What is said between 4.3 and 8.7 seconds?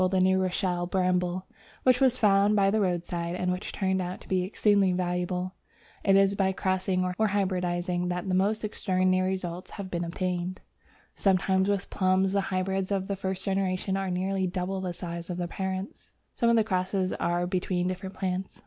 exceedingly valuable. It is by crossing or hybridizing that the most